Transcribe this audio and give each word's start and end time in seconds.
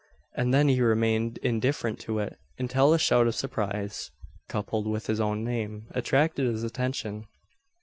And 0.35 0.51
then 0.51 0.67
he 0.67 0.81
remained 0.81 1.37
indifferent 1.43 1.99
to 1.99 2.17
it, 2.17 2.39
until 2.57 2.91
a 2.91 2.97
shout 2.97 3.27
of 3.27 3.35
surprise, 3.35 4.09
coupled 4.49 4.87
with 4.87 5.05
his 5.05 5.19
own 5.19 5.43
name, 5.43 5.85
attracted 5.93 6.47
his 6.47 6.63
attention. 6.63 7.27